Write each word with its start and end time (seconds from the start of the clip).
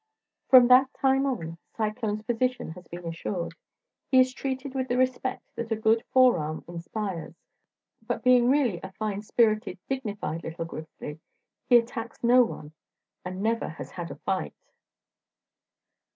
From 0.49 0.67
that 0.69 0.91
time 0.95 1.27
on 1.27 1.59
Cyclone's 1.77 2.23
position 2.23 2.71
has 2.71 2.87
been 2.87 3.05
assured. 3.05 3.53
He 4.09 4.19
is 4.19 4.33
treated 4.33 4.73
with 4.73 4.87
the 4.87 4.97
respect 4.97 5.43
that 5.55 5.71
a 5.71 5.75
good 5.75 6.03
forearm 6.11 6.65
inspires, 6.67 7.35
but 8.07 8.23
being 8.23 8.49
really 8.49 8.79
a 8.81 8.93
fine 8.93 9.21
spirited, 9.21 9.77
dignified 9.87 10.41
little 10.43 10.65
grizzly, 10.65 11.19
he 11.69 11.77
attacks 11.77 12.23
no 12.23 12.41
one, 12.43 12.71
and 13.23 13.43
never 13.43 13.69
has 13.69 13.91
had 13.91 14.09
a 14.09 14.15
fight. 14.15 14.55